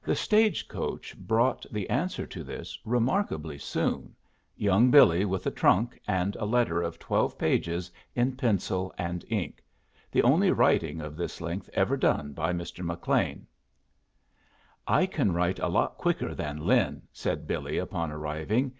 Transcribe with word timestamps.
The 0.00 0.14
stage 0.14 0.68
coach 0.68 1.18
brought 1.18 1.66
the 1.72 1.90
answer 1.90 2.24
to 2.24 2.44
this 2.44 2.78
remarkably 2.84 3.58
soon 3.58 4.14
young 4.56 4.92
Billy 4.92 5.24
with 5.24 5.44
a 5.44 5.50
trunk 5.50 5.98
and 6.06 6.36
a 6.36 6.44
letter 6.44 6.82
of 6.82 7.00
twelve 7.00 7.36
pages 7.36 7.90
in 8.14 8.36
pencil 8.36 8.94
and 8.96 9.24
ink 9.28 9.60
the 10.12 10.22
only 10.22 10.52
writing 10.52 11.00
of 11.00 11.16
this 11.16 11.40
length 11.40 11.68
ever 11.72 11.96
done 11.96 12.32
by 12.32 12.52
Mr. 12.52 12.84
McLean. 12.84 13.44
"I 14.86 15.06
can 15.06 15.32
write 15.34 15.58
a 15.58 15.66
lot 15.66 15.98
quicker 15.98 16.32
than 16.32 16.64
Lin," 16.64 17.02
said 17.12 17.48
Billy, 17.48 17.76
upon 17.76 18.12
arriving. 18.12 18.72